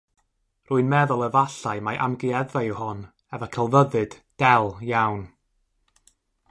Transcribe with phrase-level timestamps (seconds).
[0.69, 3.05] Rwy'n meddwl efallai mai amgueddfa yw hon,
[3.39, 5.25] efo Celfyddyd, Del iawn.